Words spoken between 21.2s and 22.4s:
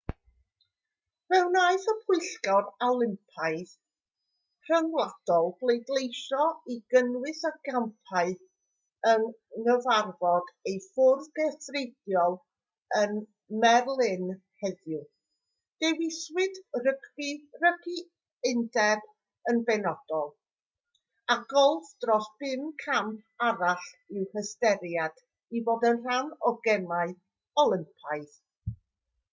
a golff dros